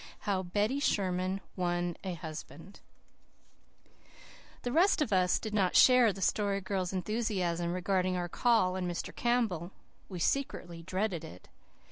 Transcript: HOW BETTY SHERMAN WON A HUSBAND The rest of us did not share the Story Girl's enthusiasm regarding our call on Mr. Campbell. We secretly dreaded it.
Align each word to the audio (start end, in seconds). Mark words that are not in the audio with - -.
HOW 0.21 0.41
BETTY 0.41 0.79
SHERMAN 0.79 1.41
WON 1.55 1.95
A 2.03 2.15
HUSBAND 2.15 2.79
The 4.63 4.71
rest 4.71 4.99
of 4.99 5.13
us 5.13 5.37
did 5.37 5.53
not 5.53 5.75
share 5.75 6.11
the 6.11 6.23
Story 6.23 6.59
Girl's 6.59 6.91
enthusiasm 6.91 7.71
regarding 7.71 8.17
our 8.17 8.27
call 8.27 8.75
on 8.75 8.87
Mr. 8.87 9.15
Campbell. 9.15 9.69
We 10.09 10.17
secretly 10.17 10.81
dreaded 10.81 11.23
it. 11.23 11.49